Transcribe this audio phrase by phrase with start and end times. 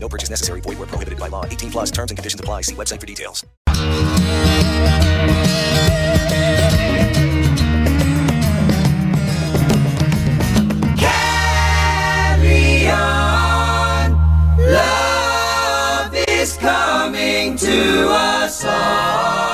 [0.00, 0.60] No purchase necessary.
[0.60, 1.44] Void where prohibited by law.
[1.44, 2.62] 18 plus terms and conditions apply.
[2.62, 3.44] See website for details.
[10.96, 14.12] Carry on.
[14.58, 19.47] Love is coming to us all.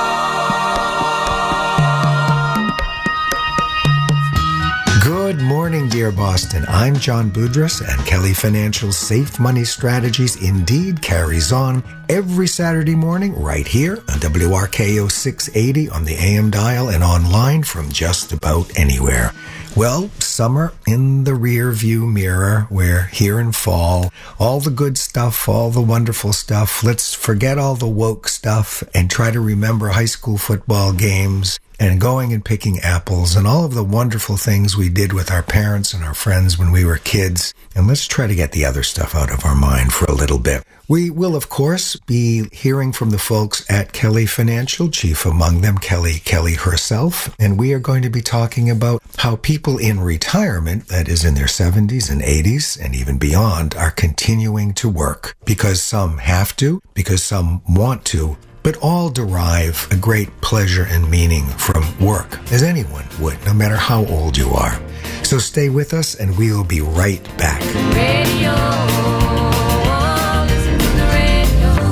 [5.95, 6.65] Dear Boston.
[6.67, 13.33] I'm John Budris, and Kelly Financial's Safe Money Strategies indeed carries on every Saturday morning
[13.41, 19.31] right here on WRKO 680 on the AM dial and online from just about anywhere.
[19.73, 22.67] Well, summer in the rear view mirror.
[22.69, 24.11] We're here in fall.
[24.37, 26.83] All the good stuff, all the wonderful stuff.
[26.83, 32.01] Let's forget all the woke stuff and try to remember high school football games and
[32.01, 35.93] going and picking apples and all of the wonderful things we did with our parents
[35.93, 37.53] and our friends when we were kids.
[37.75, 40.39] And let's try to get the other stuff out of our mind for a little
[40.39, 40.63] bit.
[40.87, 45.77] We will, of course, be hearing from the folks at Kelly Financial, chief among them,
[45.79, 47.35] Kelly Kelly herself.
[47.39, 51.33] And we are going to be talking about how people in retirement, that is in
[51.33, 56.81] their 70s and 80s and even beyond, are continuing to work because some have to,
[56.93, 62.63] because some want to, but all derive a great pleasure and meaning from work, as
[62.63, 64.81] anyone would, no matter how old you are.
[65.23, 67.61] So stay with us, and we'll be right back.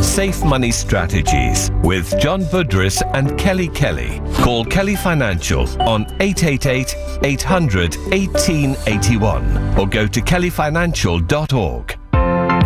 [0.03, 4.19] Safe Money Strategies with John Budris and Kelly Kelly.
[4.37, 12.02] Call Kelly Financial on 888 800 1881 or go to kellyfinancial.org.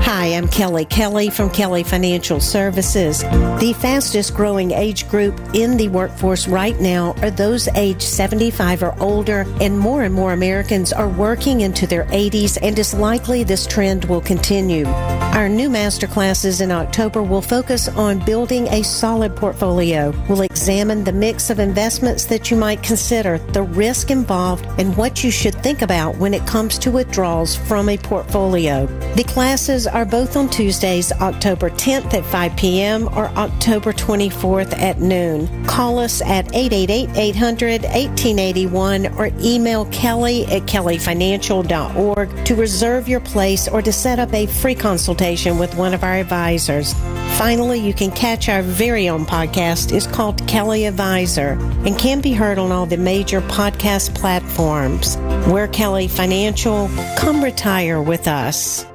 [0.01, 3.21] Hi, I'm Kelly Kelly from Kelly Financial Services.
[3.21, 8.95] The fastest growing age group in the workforce right now are those age 75 or
[9.01, 13.65] older, and more and more Americans are working into their 80s, and it's likely this
[13.65, 14.85] trend will continue.
[14.85, 20.11] Our new master classes in October will focus on building a solid portfolio.
[20.27, 25.23] We'll examine the mix of investments that you might consider, the risk involved, and what
[25.23, 28.87] you should think about when it comes to withdrawals from a portfolio.
[29.15, 33.07] The classes are both on Tuesdays, October 10th at 5 p.m.
[33.09, 35.65] or October 24th at noon.
[35.65, 43.91] Call us at 888-800-1881 or email kelly at kellyfinancial.org to reserve your place or to
[43.91, 46.93] set up a free consultation with one of our advisors.
[47.37, 49.95] Finally, you can catch our very own podcast.
[49.95, 55.17] It's called Kelly Advisor and can be heard on all the major podcast platforms.
[55.47, 56.89] We're Kelly Financial.
[57.17, 58.85] Come retire with us.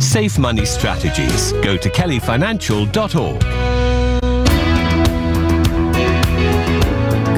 [0.00, 1.52] Safe Money Strategies.
[1.52, 3.40] Go to kellyfinancial.org.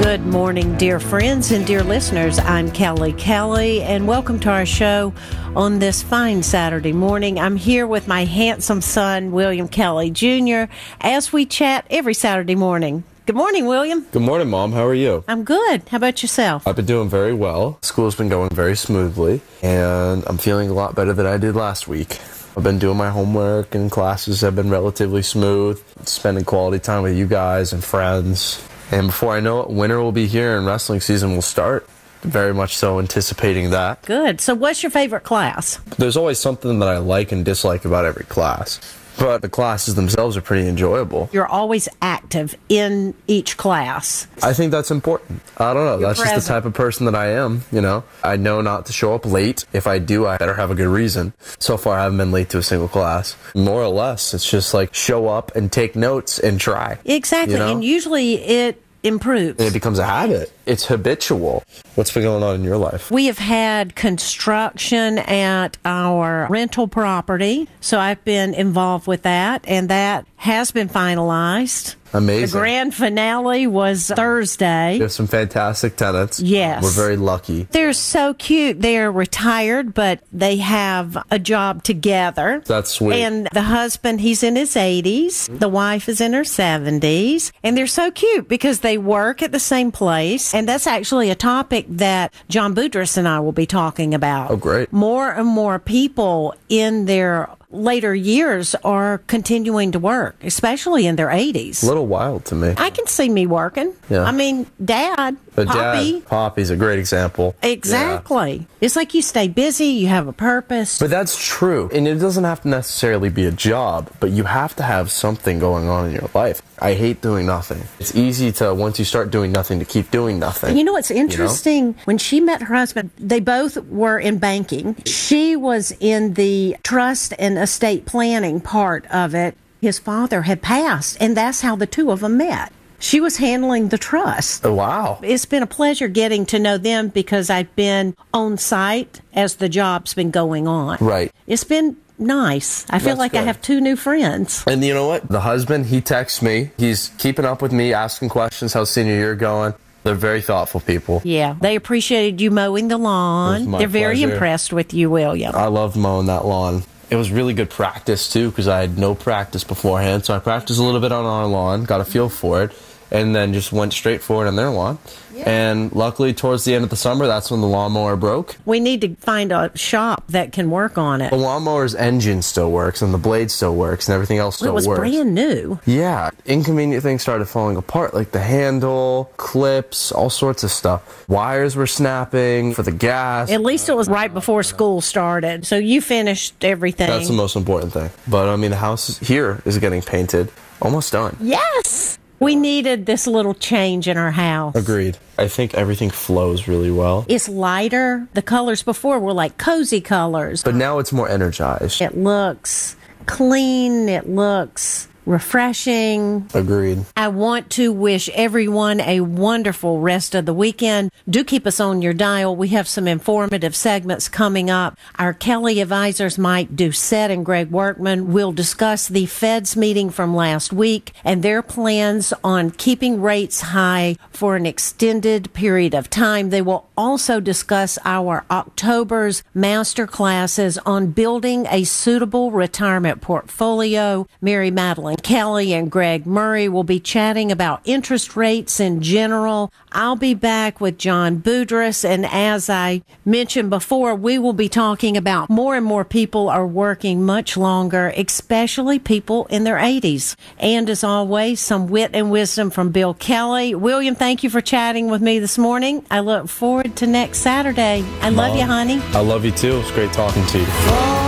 [0.02, 2.38] Good morning, dear friends and dear listeners.
[2.40, 5.12] I'm Kelly Kelly, and welcome to our show
[5.54, 7.38] on this fine Saturday morning.
[7.38, 10.64] I'm here with my handsome son, William Kelly Jr.,
[11.00, 13.04] as we chat every Saturday morning.
[13.26, 14.06] Good morning, William.
[14.10, 14.72] Good morning, Mom.
[14.72, 15.22] How are you?
[15.28, 15.86] I'm good.
[15.90, 16.66] How about yourself?
[16.66, 17.78] I've been doing very well.
[17.82, 21.86] School's been going very smoothly, and I'm feeling a lot better than I did last
[21.86, 22.18] week.
[22.58, 27.16] I've been doing my homework and classes have been relatively smooth, spending quality time with
[27.16, 28.60] you guys and friends.
[28.90, 31.88] And before I know it, winter will be here and wrestling season will start.
[32.22, 34.02] Very much so anticipating that.
[34.02, 34.40] Good.
[34.40, 35.76] So, what's your favorite class?
[35.98, 38.80] There's always something that I like and dislike about every class,
[39.18, 41.28] but the classes themselves are pretty enjoyable.
[41.32, 44.26] You're always active in each class.
[44.42, 45.42] I think that's important.
[45.56, 45.98] I don't know.
[45.98, 48.04] You're that's just the type of person that I am, you know.
[48.22, 49.64] I know not to show up late.
[49.72, 51.32] If I do, I better have a good reason.
[51.58, 53.36] So far, I haven't been late to a single class.
[53.54, 56.98] More or less, it's just like show up and take notes and try.
[57.04, 57.54] Exactly.
[57.54, 57.72] You know?
[57.72, 59.58] And usually it improves.
[59.58, 60.52] And it becomes a habit.
[60.68, 61.64] It's habitual.
[61.94, 63.10] What's been going on in your life?
[63.10, 69.88] We have had construction at our rental property, so I've been involved with that, and
[69.88, 71.96] that has been finalized.
[72.14, 72.46] Amazing.
[72.46, 74.94] The grand finale was Thursday.
[74.94, 76.40] We have some fantastic tenants.
[76.40, 76.82] Yes.
[76.82, 77.64] We're very lucky.
[77.64, 78.80] They're so cute.
[78.80, 82.62] They're retired, but they have a job together.
[82.64, 83.16] That's sweet.
[83.16, 85.58] And the husband, he's in his 80s.
[85.58, 87.52] The wife is in her 70s.
[87.62, 90.54] And they're so cute because they work at the same place.
[90.58, 94.50] And that's actually a topic that John Budris and I will be talking about.
[94.50, 94.92] Oh, great.
[94.92, 101.28] More and more people in their later years are continuing to work, especially in their
[101.28, 101.82] 80s.
[101.82, 102.74] A little wild to me.
[102.76, 103.94] I can see me working.
[104.08, 104.22] Yeah.
[104.24, 106.12] I mean, dad, But Poppy.
[106.20, 107.54] dad, Poppy's a great example.
[107.62, 108.66] Exactly.
[108.80, 110.98] It's like you stay busy, you have a purpose.
[110.98, 111.90] But that's true.
[111.92, 115.58] And it doesn't have to necessarily be a job, but you have to have something
[115.58, 116.62] going on in your life.
[116.80, 117.82] I hate doing nothing.
[117.98, 120.76] It's easy to, once you start doing nothing, to keep doing nothing.
[120.76, 121.96] You know what's interesting?
[122.04, 124.94] When she met her husband, they both were in banking.
[125.04, 129.56] She was in the trust and estate planning part of it.
[129.80, 132.72] His father had passed, and that's how the two of them met.
[133.00, 134.66] She was handling the trust.
[134.66, 135.20] Oh, wow.
[135.22, 139.68] It's been a pleasure getting to know them because I've been on site as the
[139.68, 140.98] job's been going on.
[141.00, 141.30] Right.
[141.46, 142.84] It's been nice.
[142.90, 144.64] I feel That's like I have two new friends.
[144.66, 145.28] And you know what?
[145.28, 146.72] The husband, he texts me.
[146.76, 149.74] He's keeping up with me, asking questions, how's senior year going.
[150.02, 151.20] They're very thoughtful people.
[151.24, 153.70] Yeah, they appreciated you mowing the lawn.
[153.72, 155.54] They're very impressed with you, William.
[155.54, 156.82] I love mowing that lawn.
[157.10, 160.26] It was really good practice too because I had no practice beforehand.
[160.26, 162.72] So I practiced a little bit on our lawn, got a feel for it,
[163.10, 164.98] and then just went straight for it on their lawn.
[165.46, 168.56] And luckily, towards the end of the summer, that's when the lawnmower broke.
[168.64, 171.30] We need to find a shop that can work on it.
[171.30, 174.84] The lawnmower's engine still works, and the blade still works, and everything else still works.
[174.84, 175.10] it was works.
[175.10, 175.78] brand new.
[175.86, 181.28] Yeah, inconvenient things started falling apart, like the handle, clips, all sorts of stuff.
[181.28, 183.48] Wires were snapping for the gas.
[183.48, 185.64] At least it was right before school started.
[185.64, 187.06] So you finished everything.
[187.06, 188.10] That's the most important thing.
[188.26, 190.50] But I mean, the house here is getting painted,
[190.82, 191.36] almost done.
[191.40, 192.17] yes.
[192.40, 194.76] We needed this little change in our house.
[194.76, 195.18] Agreed.
[195.38, 197.26] I think everything flows really well.
[197.28, 198.28] It's lighter.
[198.34, 200.62] The colors before were like cozy colors.
[200.62, 202.00] But now it's more energized.
[202.00, 202.96] It looks
[203.26, 204.08] clean.
[204.08, 206.48] It looks refreshing.
[206.54, 207.04] Agreed.
[207.16, 211.10] I want to wish everyone a wonderful rest of the weekend.
[211.28, 212.56] Do keep us on your dial.
[212.56, 214.98] We have some informative segments coming up.
[215.18, 220.72] Our Kelly advisors, Mike Doucette and Greg Workman, will discuss the Fed's meeting from last
[220.72, 226.48] week and their plans on keeping rates high for an extended period of time.
[226.48, 234.26] They will also discuss our October's master classes on building a suitable retirement portfolio.
[234.40, 239.72] Mary Madeline Kelly and Greg Murray will be chatting about interest rates in general.
[239.92, 242.04] I'll be back with John Budris.
[242.04, 246.66] And as I mentioned before, we will be talking about more and more people are
[246.66, 250.36] working much longer, especially people in their 80s.
[250.58, 253.74] And as always, some wit and wisdom from Bill Kelly.
[253.74, 256.04] William, thank you for chatting with me this morning.
[256.10, 258.04] I look forward to next Saturday.
[258.20, 259.00] I love you, honey.
[259.14, 259.78] I love you too.
[259.78, 261.27] It's great talking to you.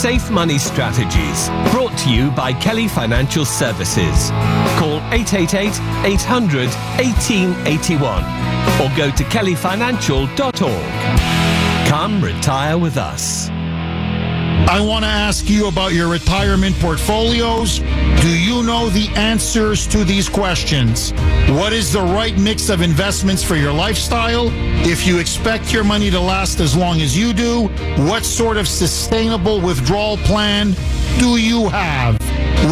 [0.00, 4.30] Safe Money Strategies, brought to you by Kelly Financial Services.
[4.78, 8.24] Call 888 800 1881
[8.80, 11.86] or go to kellyfinancial.org.
[11.86, 13.50] Come retire with us.
[14.70, 17.80] I want to ask you about your retirement portfolios.
[17.80, 21.10] Do you know the answers to these questions?
[21.48, 24.48] What is the right mix of investments for your lifestyle?
[24.86, 27.66] If you expect your money to last as long as you do,
[28.06, 30.76] what sort of sustainable withdrawal plan
[31.18, 32.16] do you have?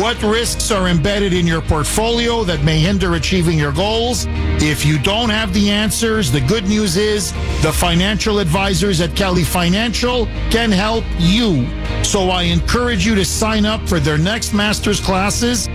[0.01, 4.27] What risks are embedded in your portfolio that may hinder achieving your goals?
[4.61, 9.43] If you don't have the answers, the good news is the financial advisors at Kelly
[9.43, 11.67] Financial can help you.
[12.03, 15.69] So I encourage you to sign up for their next master's classes,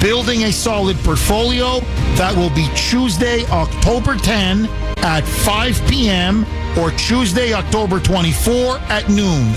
[0.00, 1.80] Building a Solid Portfolio.
[2.16, 4.66] That will be Tuesday, October 10
[4.98, 6.44] at 5 p.m.
[6.78, 9.52] or Tuesday, October 24 at noon.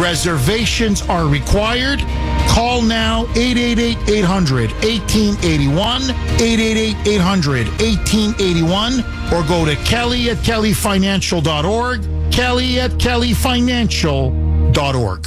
[0.00, 2.00] Reservations are required.
[2.48, 9.00] Call now 888 800 1881, 888 800 1881,
[9.32, 15.26] or go to Kelly at kellyfinancial.org, Kelly at kellyfinancial.org.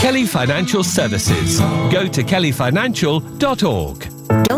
[0.00, 1.58] Kelly Financial Services.
[1.90, 4.15] Go to kellyfinancial.org.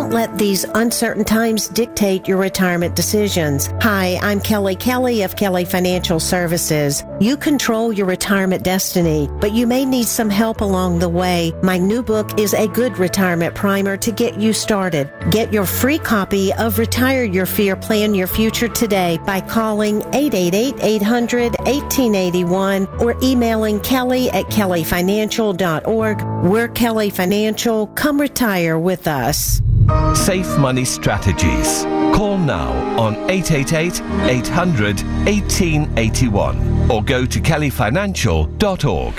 [0.09, 3.67] Don't let these uncertain times dictate your retirement decisions.
[3.83, 7.05] Hi, I'm Kelly Kelly of Kelly Financial Services.
[7.21, 11.53] You control your retirement destiny, but you may need some help along the way.
[11.63, 15.13] My new book is a good retirement primer to get you started.
[15.31, 23.01] Get your free copy of Retire Your Fear, Plan Your Future today by calling 888-800-1881
[23.03, 26.23] or emailing kelly at kellyfinancial.org.
[26.47, 27.89] We're Kelly Financial.
[27.89, 29.61] Come retire with us.
[30.15, 31.85] Safe Money Strategies.
[32.15, 39.15] Call now on 888 800 1881 or go to kellyfinancial.org.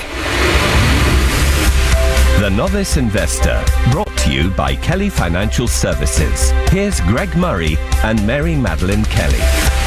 [2.39, 6.51] The Novice Investor, brought to you by Kelly Financial Services.
[6.69, 9.78] Here's Greg Murray and Mary Madeline Kelly.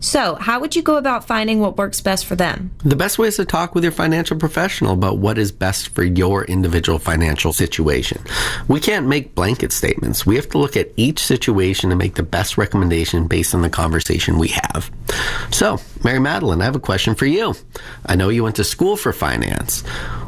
[0.00, 2.70] So, how would you go about finding what works best for them?
[2.84, 6.04] The best way is to talk with your financial professional about what is best for
[6.04, 8.22] your individual financial situation.
[8.68, 10.24] We can't make blanket statements.
[10.24, 13.70] We have to look at each situation and make the best recommendation based on the
[13.70, 14.90] conversation we have.
[15.50, 17.54] So, Mary Madeline, I have a question for you.
[18.06, 19.82] I know you went to school for finance.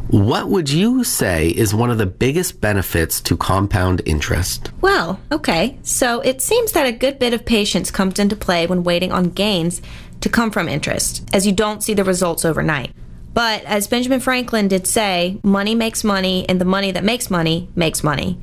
[0.08, 4.70] What would you say is one of the biggest benefits to compound interest?
[4.80, 5.78] Well, okay.
[5.82, 9.30] So it seems that a good bit of patience comes into play when waiting on
[9.30, 9.80] gains
[10.20, 12.92] to come from interest, as you don't see the results overnight.
[13.32, 17.68] But as Benjamin Franklin did say, money makes money, and the money that makes money
[17.76, 18.38] makes money.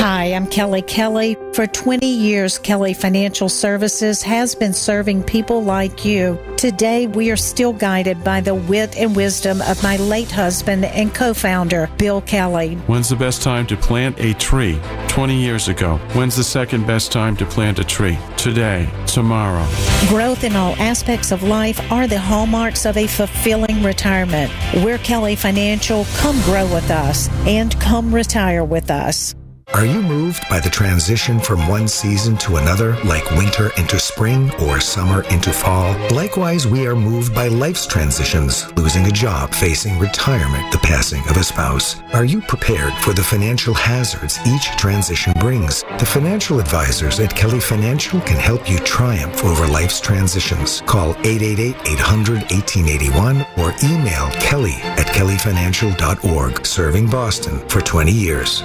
[0.01, 1.37] Hi, I'm Kelly Kelly.
[1.53, 6.39] For 20 years, Kelly Financial Services has been serving people like you.
[6.57, 11.13] Today, we are still guided by the wit and wisdom of my late husband and
[11.13, 12.77] co founder, Bill Kelly.
[12.87, 14.81] When's the best time to plant a tree?
[15.07, 15.97] 20 years ago.
[16.13, 18.17] When's the second best time to plant a tree?
[18.37, 19.67] Today, tomorrow.
[20.07, 24.51] Growth in all aspects of life are the hallmarks of a fulfilling retirement.
[24.77, 26.05] We're Kelly Financial.
[26.15, 29.35] Come grow with us and come retire with us.
[29.73, 34.53] Are you moved by the transition from one season to another, like winter into spring
[34.55, 35.95] or summer into fall?
[36.09, 41.37] Likewise, we are moved by life's transitions, losing a job, facing retirement, the passing of
[41.37, 42.01] a spouse.
[42.13, 45.83] Are you prepared for the financial hazards each transition brings?
[45.99, 50.81] The financial advisors at Kelly Financial can help you triumph over life's transitions.
[50.81, 58.63] Call 888-800-1881 or email kelly at kellyfinancial.org, serving Boston for 20 years.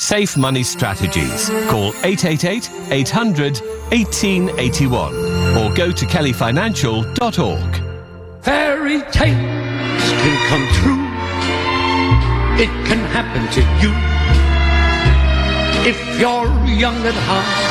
[0.00, 1.50] Safe Money Strategies.
[1.68, 3.60] Call 888 800
[3.92, 5.14] 1881
[5.58, 8.42] or go to kellyfinancial.org.
[8.42, 11.04] Fairy tales can come true.
[12.58, 13.92] It can happen to you
[15.86, 17.69] if you're young at heart.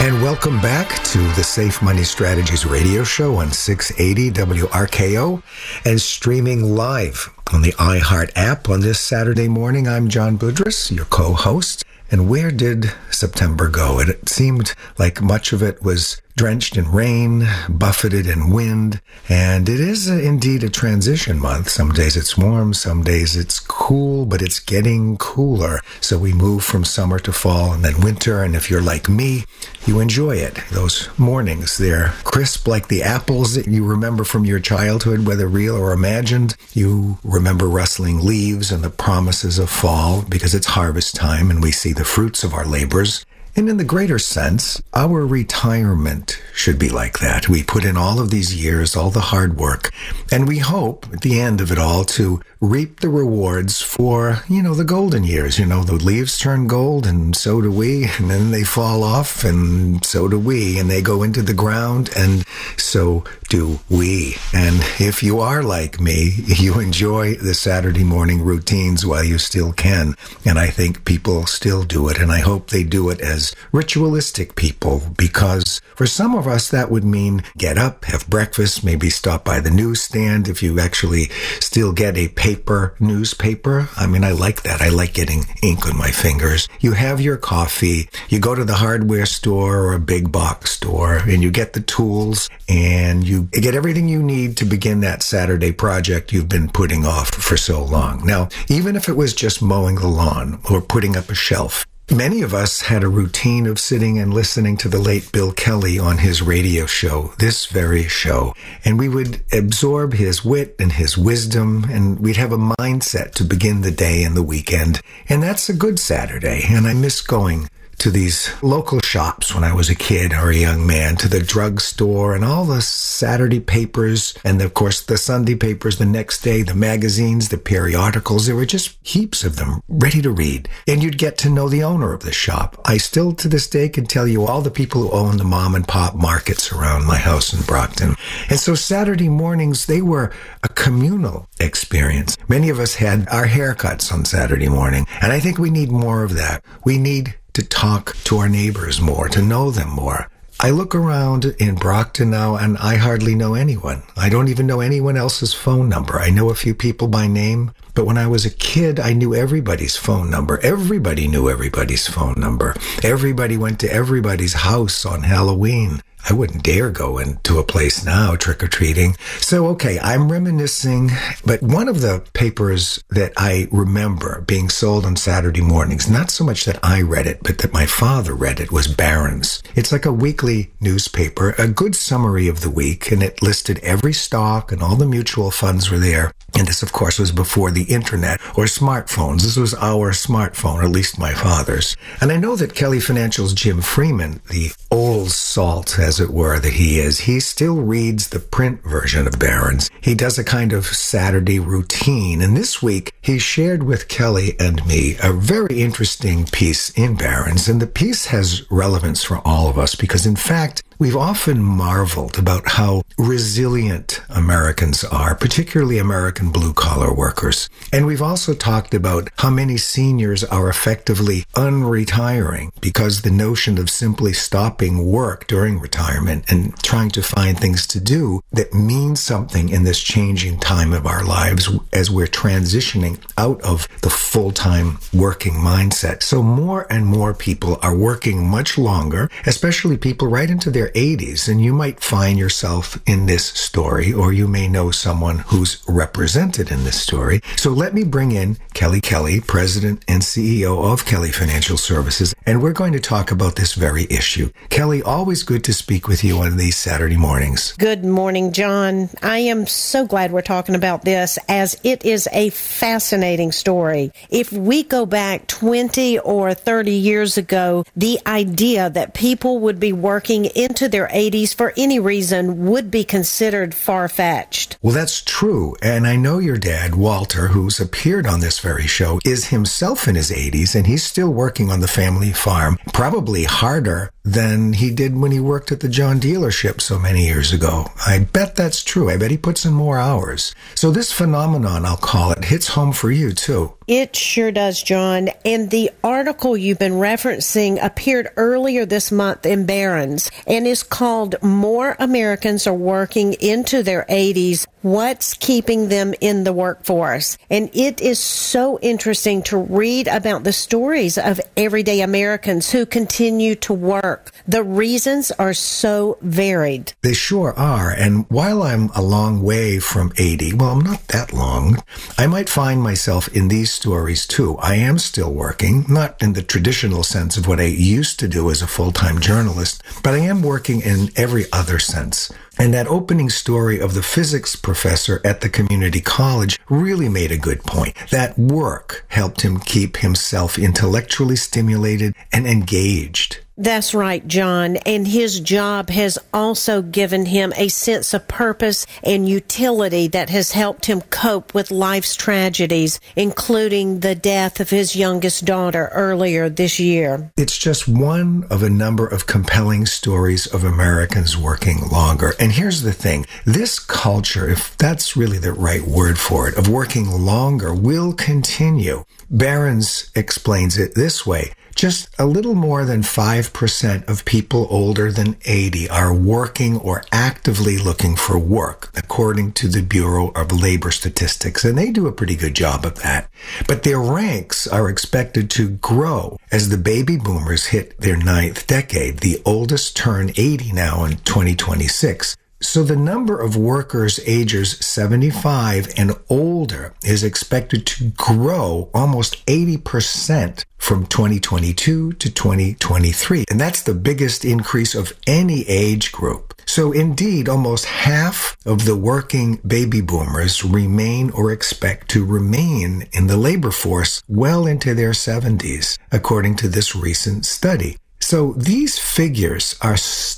[0.00, 5.42] And welcome back to the Safe Money Strategies radio show on 680 WRKO
[5.84, 9.88] and streaming live on the iHeart app on this Saturday morning.
[9.88, 11.84] I'm John Budris, your co-host.
[12.12, 13.98] And where did September go?
[13.98, 19.80] It seemed like much of it was drenched in rain, buffeted in wind, and it
[19.80, 21.68] is indeed a transition month.
[21.68, 25.80] Some days it's warm, some days it's cool, but it's getting cooler.
[26.00, 29.46] So we move from summer to fall and then winter, and if you're like me,
[29.84, 30.60] you enjoy it.
[30.70, 35.74] Those mornings, they're crisp like the apples that you remember from your childhood, whether real
[35.74, 36.54] or imagined.
[36.72, 41.72] You remember rustling leaves and the promises of fall because it's harvest time and we
[41.72, 43.26] see the fruits of our labors.
[43.58, 47.48] And in the greater sense, our retirement should be like that.
[47.48, 49.90] We put in all of these years, all the hard work,
[50.30, 54.62] and we hope at the end of it all to reap the rewards for, you
[54.62, 55.58] know, the golden years.
[55.58, 59.42] You know, the leaves turn gold and so do we, and then they fall off
[59.42, 62.44] and so do we, and they go into the ground and
[62.76, 64.36] so do we.
[64.54, 69.72] And if you are like me, you enjoy the Saturday morning routines while you still
[69.72, 70.14] can.
[70.44, 74.54] And I think people still do it, and I hope they do it as ritualistic
[74.54, 79.44] people because for some of us that would mean get up, have breakfast, maybe stop
[79.44, 81.24] by the newsstand if you actually
[81.60, 83.88] still get a paper newspaper.
[83.96, 84.80] I mean, I like that.
[84.80, 86.68] I like getting ink on my fingers.
[86.80, 91.16] You have your coffee, you go to the hardware store or a big box store
[91.16, 95.72] and you get the tools and you get everything you need to begin that Saturday
[95.72, 98.24] project you've been putting off for so long.
[98.24, 102.40] Now, even if it was just mowing the lawn or putting up a shelf, Many
[102.40, 106.16] of us had a routine of sitting and listening to the late Bill Kelly on
[106.16, 111.84] his radio show, this very show, and we would absorb his wit and his wisdom,
[111.90, 115.02] and we'd have a mindset to begin the day and the weekend.
[115.28, 117.68] And that's a good Saturday, and I miss going
[117.98, 121.40] to these local shops when I was a kid or a young man, to the
[121.40, 126.62] drugstore and all the Saturday papers, and of course the Sunday papers the next day,
[126.62, 128.46] the magazines, the periodicals.
[128.46, 130.68] There were just heaps of them ready to read.
[130.86, 132.80] And you'd get to know the owner of the shop.
[132.84, 135.74] I still to this day can tell you all the people who own the mom
[135.74, 138.14] and pop markets around my house in Brockton.
[138.48, 140.32] And so Saturday mornings, they were
[140.62, 142.36] a communal experience.
[142.48, 146.22] Many of us had our haircuts on Saturday morning, and I think we need more
[146.22, 146.64] of that.
[146.84, 150.30] We need to talk to our neighbors more, to know them more.
[150.60, 154.04] I look around in Brockton now and I hardly know anyone.
[154.16, 156.20] I don't even know anyone else's phone number.
[156.20, 159.34] I know a few people by name, but when I was a kid, I knew
[159.34, 160.60] everybody's phone number.
[160.60, 162.76] Everybody knew everybody's phone number.
[163.02, 166.00] Everybody went to everybody's house on Halloween.
[166.28, 169.16] I wouldn't dare go into a place now trick or treating.
[169.38, 171.10] So, okay, I'm reminiscing,
[171.44, 176.44] but one of the papers that I remember being sold on Saturday mornings, not so
[176.44, 179.62] much that I read it, but that my father read it, was Barron's.
[179.74, 184.12] It's like a weekly newspaper, a good summary of the week, and it listed every
[184.12, 186.32] stock and all the mutual funds were there.
[186.54, 189.42] And this, of course, was before the internet or smartphones.
[189.42, 191.96] This was our smartphone, or at least my father's.
[192.20, 196.58] And I know that Kelly Financial's Jim Freeman, the old salt, uh, as it were,
[196.58, 199.90] that he is, he still reads the print version of Barron's.
[200.00, 202.40] He does a kind of Saturday routine.
[202.40, 207.68] And this week, he shared with Kelly and me a very interesting piece in Barron's.
[207.68, 212.38] And the piece has relevance for all of us because, in fact, We've often marveled
[212.38, 217.70] about how resilient Americans are, particularly American blue collar workers.
[217.92, 223.90] And we've also talked about how many seniors are effectively unretiring because the notion of
[223.90, 229.68] simply stopping work during retirement and trying to find things to do that mean something
[229.68, 235.54] in this changing time of our lives as we're transitioning out of the full-time working
[235.54, 236.24] mindset.
[236.24, 241.48] So more and more people are working much longer, especially people right into their 80s,
[241.48, 246.70] and you might find yourself in this story, or you may know someone who's represented
[246.70, 247.40] in this story.
[247.56, 252.62] So let me bring in Kelly Kelly, President and CEO of Kelly Financial Services, and
[252.62, 254.50] we're going to talk about this very issue.
[254.68, 257.72] Kelly, always good to speak with you on these Saturday mornings.
[257.78, 259.08] Good morning, John.
[259.22, 264.12] I am so glad we're talking about this as it is a fascinating story.
[264.30, 269.92] If we go back 20 or 30 years ago, the idea that people would be
[269.92, 274.78] working into into their 80s for any reason would be considered far fetched.
[274.80, 275.74] Well, that's true.
[275.82, 280.14] And I know your dad, Walter, who's appeared on this very show, is himself in
[280.14, 285.16] his 80s and he's still working on the family farm, probably harder than he did
[285.16, 287.86] when he worked at the John dealership so many years ago.
[288.06, 289.10] I bet that's true.
[289.10, 290.54] I bet he puts in more hours.
[290.76, 293.77] So this phenomenon, I'll call it, hits home for you too.
[293.88, 295.30] It sure does, John.
[295.46, 301.42] And the article you've been referencing appeared earlier this month in Barron's and is called
[301.42, 304.66] More Americans Are Working into Their 80s.
[304.82, 307.38] What's keeping them in the workforce?
[307.48, 313.54] And it is so interesting to read about the stories of everyday Americans who continue
[313.56, 314.32] to work.
[314.46, 316.92] The reasons are so varied.
[317.02, 317.90] They sure are.
[317.90, 321.82] And while I'm a long way from 80, well, I'm not that long,
[322.18, 324.56] I might find myself in these stories too.
[324.58, 327.66] I am still working, not in the traditional sense of what I
[327.98, 332.32] used to do as a full-time journalist, but I am working in every other sense.
[332.58, 337.38] And that opening story of the physics professor at the community college really made a
[337.38, 337.94] good point.
[338.10, 343.38] That work helped him keep himself intellectually stimulated and engaged.
[343.60, 344.76] That's right, John.
[344.86, 350.52] And his job has also given him a sense of purpose and utility that has
[350.52, 356.78] helped him cope with life's tragedies, including the death of his youngest daughter earlier this
[356.78, 357.32] year.
[357.36, 362.34] It's just one of a number of compelling stories of Americans working longer.
[362.38, 366.68] And here's the thing this culture, if that's really the right word for it, of
[366.68, 369.04] working longer will continue.
[369.28, 371.50] Barron's explains it this way.
[371.78, 377.78] Just a little more than 5% of people older than 80 are working or actively
[377.78, 382.34] looking for work, according to the Bureau of Labor Statistics, and they do a pretty
[382.34, 383.30] good job of that.
[383.68, 389.18] But their ranks are expected to grow as the baby boomers hit their ninth decade.
[389.18, 392.36] The oldest turn 80 now in 2026.
[392.60, 400.64] So the number of workers ages 75 and older is expected to grow almost 80%
[400.76, 403.44] from 2022 to 2023.
[403.48, 406.60] And that's the biggest increase of any age group.
[406.66, 413.28] So indeed, almost half of the working baby boomers remain or expect to remain in
[413.28, 417.96] the labor force well into their 70s, according to this recent study.
[418.20, 420.37] So these figures are st-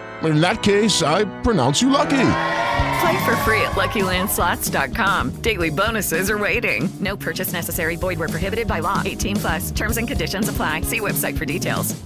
[0.23, 2.27] In that case, I pronounce you lucky.
[3.01, 5.41] Play for free at LuckyLandSlots.com.
[5.41, 6.89] Daily bonuses are waiting.
[6.99, 7.95] No purchase necessary.
[7.95, 9.01] Void where prohibited by law.
[9.03, 9.71] 18 plus.
[9.71, 10.81] Terms and conditions apply.
[10.81, 11.99] See website for details.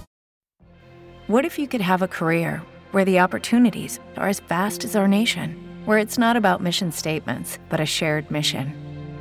[1.26, 5.08] What if you could have a career where the opportunities are as vast as our
[5.08, 8.72] nation, where it's not about mission statements, but a shared mission?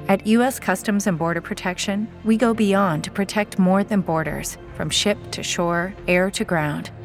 [0.08, 0.60] At U.S.
[0.60, 5.42] Customs and Border Protection, we go beyond to protect more than borders from ship to
[5.42, 6.92] shore, air to ground.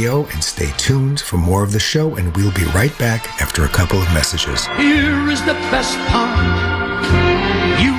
[0.00, 3.64] WRKO and stay tuned for more of the show and we'll be right back after
[3.64, 4.66] a couple of messages.
[4.76, 6.38] Here is the best part.
[7.80, 7.92] You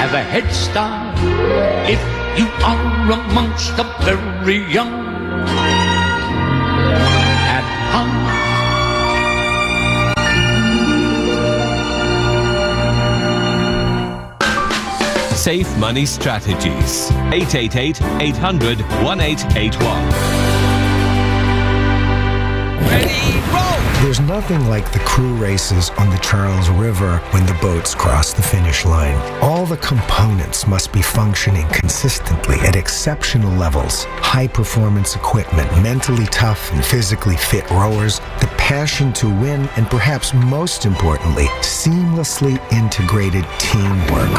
[0.00, 1.16] have a head start
[1.88, 2.00] if
[2.38, 4.92] you are amongst the very young.
[7.46, 8.10] At heart.
[15.36, 17.10] Safe Money Strategies.
[17.32, 20.39] 888 800 1881.
[24.00, 28.40] There's nothing like the crew races on the Charles River when the boats cross the
[28.40, 29.14] finish line.
[29.42, 34.04] All the components must be functioning consistently at exceptional levels.
[34.04, 40.32] High performance equipment, mentally tough and physically fit rowers, the passion to win, and perhaps
[40.32, 44.30] most importantly, seamlessly integrated teamwork.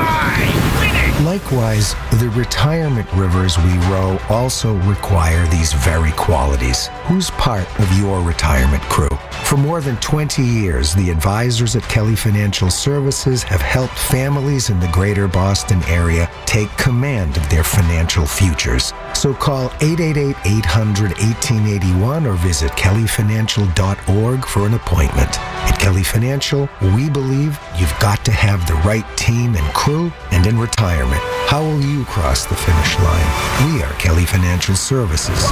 [1.24, 6.88] Likewise, the retirement rivers we row also require these very qualities.
[7.04, 9.08] Who's part of your retirement crew?
[9.52, 14.80] For more than 20 years, the advisors at Kelly Financial Services have helped families in
[14.80, 18.94] the greater Boston area take command of their financial futures.
[19.14, 25.38] So call 888-800-1881 or visit kellyfinancial.org for an appointment.
[25.68, 30.48] At Kelly Financial, we believe you've got to have the right team and crew and
[30.48, 31.22] in retirement.
[31.48, 33.28] How will you cross the finish line?
[33.66, 35.52] We are Kelly Financial Services.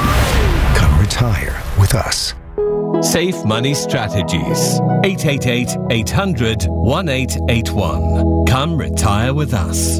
[0.77, 2.33] Come retire with us.
[3.01, 4.79] Safe Money Strategies.
[5.05, 8.45] 888 800 1881.
[8.45, 9.99] Come retire with us.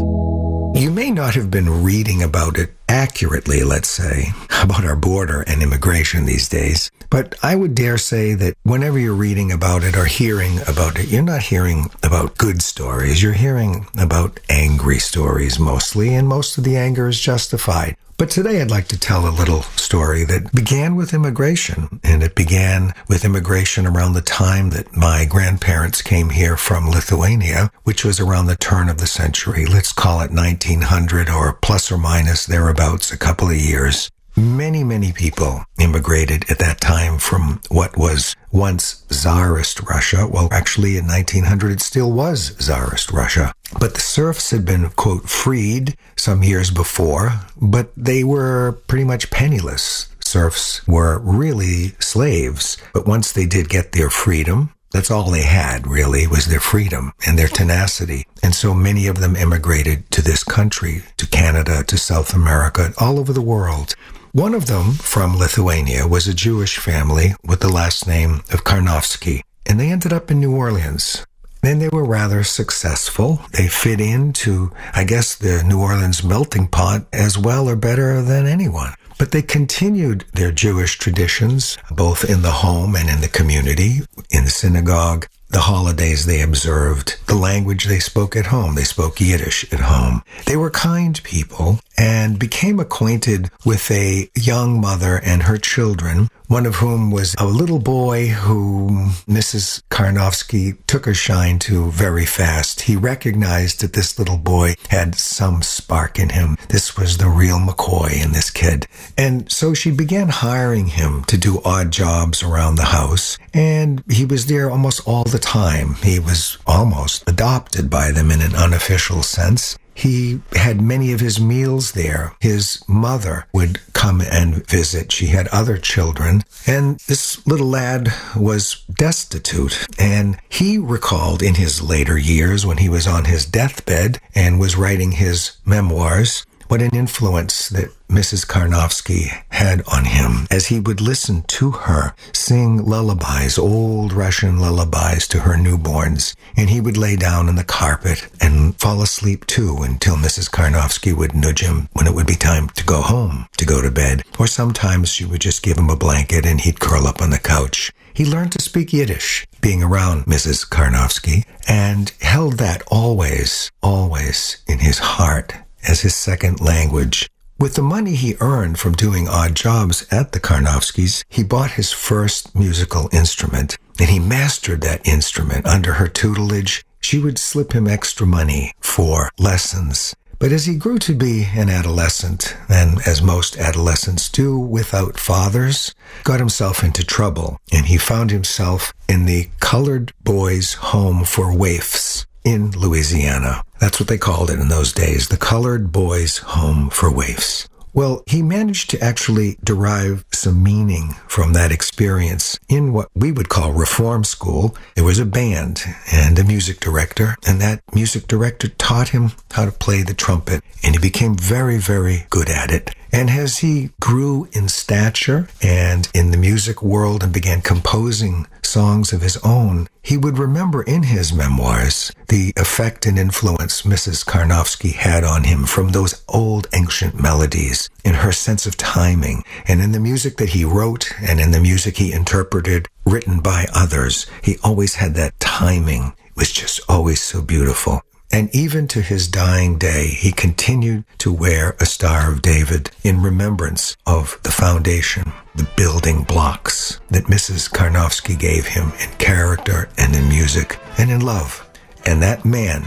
[0.75, 5.63] You may not have been reading about it accurately, let's say, about our border and
[5.63, 6.91] immigration these days.
[7.09, 11.07] But I would dare say that whenever you're reading about it or hearing about it,
[11.07, 13.23] you're not hearing about good stories.
[13.23, 17.95] You're hearing about angry stories mostly, and most of the anger is justified.
[18.20, 22.01] But today I'd like to tell a little story that began with immigration.
[22.03, 27.72] And it began with immigration around the time that my grandparents came here from Lithuania,
[27.86, 29.65] which was around the turn of the century.
[29.65, 34.11] Let's call it 1900 or plus or minus thereabouts a couple of years.
[34.36, 40.27] Many, many people immigrated at that time from what was once Tsarist Russia.
[40.27, 43.53] Well, actually in 1900 it still was Tsarist Russia.
[43.79, 49.29] But the serfs had been, quote, freed some years before, but they were pretty much
[49.29, 50.07] penniless.
[50.23, 55.85] Serfs were really slaves, but once they did get their freedom, that's all they had
[55.85, 58.25] really was their freedom and their tenacity.
[58.41, 63.19] And so many of them immigrated to this country, to Canada, to South America, all
[63.19, 63.95] over the world.
[64.34, 69.41] One of them from Lithuania was a Jewish family with the last name of Karnofsky,
[69.65, 71.25] and they ended up in New Orleans.
[71.63, 73.41] Then they were rather successful.
[73.53, 78.45] They fit into, I guess, the New Orleans melting pot as well or better than
[78.45, 78.93] anyone.
[79.17, 84.45] But they continued their Jewish traditions, both in the home and in the community, in
[84.45, 88.75] the synagogue, the holidays they observed, the language they spoke at home.
[88.75, 90.21] They spoke Yiddish at home.
[90.45, 96.65] They were kind people and became acquainted with a young mother and her children, one
[96.65, 99.83] of whom was a little boy whom Mrs.
[99.91, 102.81] Karnofsky took a shine to very fast.
[102.81, 106.57] He recognized that this little boy had some spark in him.
[106.69, 108.87] This was the real McCoy in this kid.
[109.15, 113.37] And so she began hiring him to do odd jobs around the house.
[113.53, 115.93] And he was there almost all the time.
[116.01, 119.77] He was almost adopted by them in an unofficial sense.
[119.99, 122.33] He had many of his meals there.
[122.39, 125.11] His mother would come and visit.
[125.11, 126.43] She had other children.
[126.65, 129.85] And this little lad was destitute.
[129.99, 134.77] And he recalled in his later years when he was on his deathbed and was
[134.77, 138.45] writing his memoirs what an influence that Mrs.
[138.45, 145.27] Karnofsky had on him as he would listen to her sing lullabies, old Russian lullabies
[145.29, 146.35] to her newborns.
[146.55, 148.48] And he would lay down on the carpet and
[148.80, 150.49] fall asleep too until Mrs.
[150.49, 153.91] Karnofsky would nudge him when it would be time to go home, to go to
[153.91, 154.23] bed.
[154.39, 157.39] Or sometimes she would just give him a blanket and he'd curl up on the
[157.39, 157.91] couch.
[158.13, 160.67] He learned to speak Yiddish, being around Mrs.
[160.67, 165.53] Karnofsky, and held that always, always in his heart
[165.88, 167.30] as his second language.
[167.59, 171.91] With the money he earned from doing odd jobs at the Karnofskys, he bought his
[171.91, 176.86] first musical instrument and he mastered that instrument under her tutelage.
[176.99, 180.15] She would slip him extra money for lessons.
[180.39, 185.93] But as he grew to be an adolescent, and as most adolescents do without fathers,
[186.23, 192.25] got himself into trouble, and he found himself in the colored boys' home for waifs
[192.45, 193.63] in Louisiana.
[193.79, 197.67] That's what they called it in those days, the colored boys' home for waifs.
[197.99, 203.49] Well, he managed to actually derive some meaning from that experience in what we would
[203.49, 204.73] call reform school.
[204.95, 209.65] There was a band and a music director, and that music director taught him how
[209.65, 212.95] to play the trumpet, and he became very, very good at it.
[213.12, 219.12] And as he grew in stature and in the music world and began composing songs
[219.12, 224.24] of his own, he would remember in his memoirs the effect and influence Mrs.
[224.26, 229.82] Karnofsky had on him from those old ancient melodies, in her sense of timing, and
[229.82, 234.28] in the music that he wrote and in the music he interpreted, written by others.
[234.43, 236.14] He always had that timing.
[236.26, 238.01] It was just always so beautiful.
[238.32, 243.23] And even to his dying day, he continued to wear a Star of David in
[243.23, 247.69] remembrance of the foundation, the building blocks that Mrs.
[247.69, 251.67] Karnofsky gave him in character and in music and in love.
[252.05, 252.86] And that man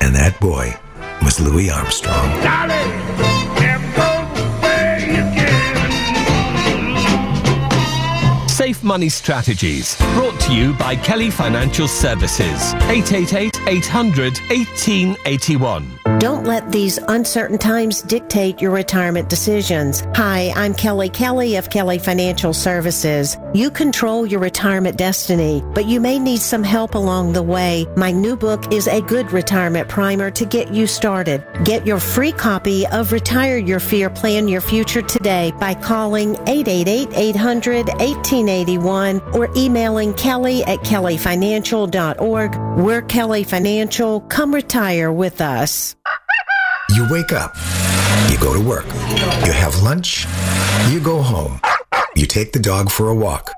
[0.00, 0.74] and that boy
[1.22, 3.39] was Louis Armstrong.
[8.60, 12.74] Safe Money Strategies, brought to you by Kelly Financial Services.
[12.90, 15.99] 888 800 1881.
[16.20, 20.02] Don't let these uncertain times dictate your retirement decisions.
[20.16, 23.38] Hi, I'm Kelly Kelly of Kelly Financial Services.
[23.54, 27.86] You control your retirement destiny, but you may need some help along the way.
[27.96, 31.42] My new book is a good retirement primer to get you started.
[31.64, 39.34] Get your free copy of Retire Your Fear, Plan Your Future today by calling 888-800-1881
[39.34, 42.56] or emailing kelly at kellyfinancial.org.
[42.78, 44.20] We're Kelly Financial.
[44.20, 45.96] Come retire with us.
[46.92, 47.54] You wake up,
[48.28, 48.84] you go to work,
[49.46, 50.26] you have lunch,
[50.88, 51.60] you go home,
[52.16, 53.52] you take the dog for a walk,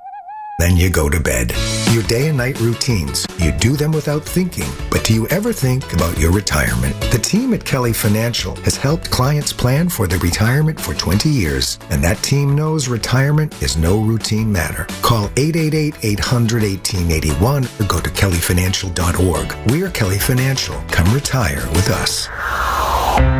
[0.59, 1.55] then you go to bed.
[1.93, 4.69] Your day and night routines, you do them without thinking.
[4.91, 6.95] But do you ever think about your retirement?
[7.11, 11.79] The team at Kelly Financial has helped clients plan for their retirement for 20 years,
[11.91, 14.87] and that team knows retirement is no routine matter.
[15.01, 19.71] Call 888-800-1881 or go to kellyfinancial.org.
[19.71, 20.77] We're Kelly Financial.
[20.91, 22.29] Come retire with us.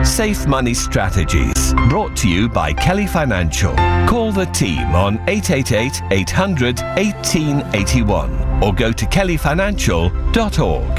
[0.05, 3.75] Safe Money Strategies, brought to you by Kelly Financial.
[4.07, 10.99] Call the team on 888 800 1881 or go to kellyfinancial.org.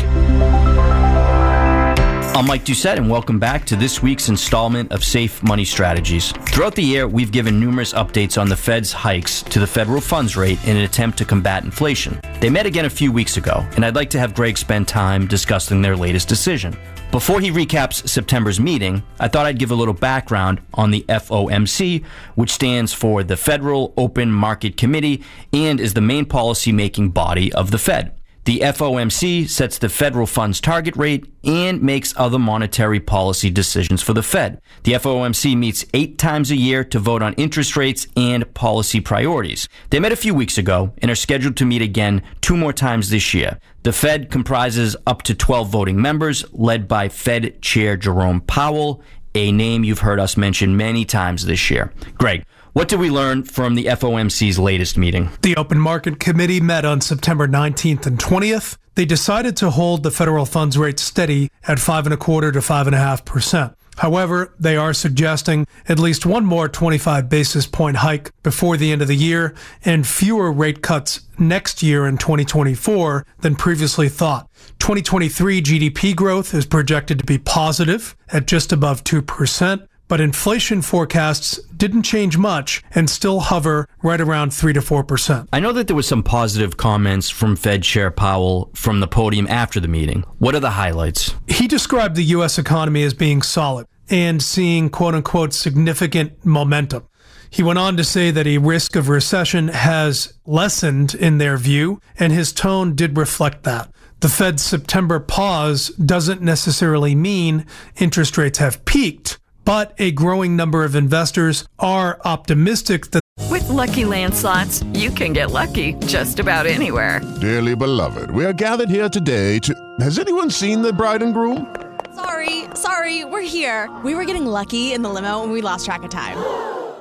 [2.35, 6.31] I'm Mike Doucette, and welcome back to this week's installment of Safe Money Strategies.
[6.31, 10.35] Throughout the year, we've given numerous updates on the Fed's hikes to the federal funds
[10.35, 12.19] rate in an attempt to combat inflation.
[12.39, 15.27] They met again a few weeks ago, and I'd like to have Greg spend time
[15.27, 16.75] discussing their latest decision.
[17.13, 22.03] Before he recaps September's meeting, I thought I'd give a little background on the FOMC,
[22.33, 25.21] which stands for the Federal Open Market Committee
[25.53, 28.15] and is the main policy making body of the Fed.
[28.45, 34.13] The FOMC sets the federal funds target rate and makes other monetary policy decisions for
[34.13, 34.59] the Fed.
[34.83, 39.69] The FOMC meets eight times a year to vote on interest rates and policy priorities.
[39.91, 43.09] They met a few weeks ago and are scheduled to meet again two more times
[43.09, 43.59] this year.
[43.83, 49.01] The Fed comprises up to 12 voting members, led by Fed Chair Jerome Powell,
[49.35, 51.93] a name you've heard us mention many times this year.
[52.17, 55.29] Greg, what did we learn from the FOMC's latest meeting?
[55.43, 58.77] The Open Market Committee met on September 19th and 20th.
[58.95, 62.61] They decided to hold the federal funds rate steady at five and a quarter to
[62.61, 63.73] five and a half percent.
[63.97, 69.03] However, they are suggesting at least one more 25 basis point hike before the end
[69.03, 69.53] of the year
[69.85, 74.49] and fewer rate cuts next year in 2024 than previously thought.
[74.79, 81.57] 2023 GDP growth is projected to be positive at just above 2% but inflation forecasts
[81.75, 85.47] didn't change much and still hover right around 3 to 4%.
[85.51, 89.47] I know that there was some positive comments from Fed Chair Powell from the podium
[89.47, 90.23] after the meeting.
[90.37, 91.35] What are the highlights?
[91.47, 97.07] He described the US economy as being solid and seeing quote unquote significant momentum.
[97.49, 102.01] He went on to say that a risk of recession has lessened in their view,
[102.17, 103.91] and his tone did reflect that.
[104.21, 110.83] The Fed's September pause doesn't necessarily mean interest rates have peaked but a growing number
[110.83, 113.21] of investors are optimistic that.
[113.49, 117.21] With LuckyLand Slots, you can get lucky just about anywhere.
[117.41, 119.73] Dearly beloved, we are gathered here today to.
[119.99, 121.75] Has anyone seen the bride and groom?
[122.15, 123.89] Sorry, sorry, we're here.
[124.03, 126.37] We were getting lucky in the limo and we lost track of time.